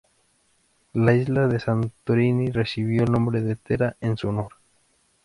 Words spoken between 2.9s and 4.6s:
el nombre de Tera en su honor.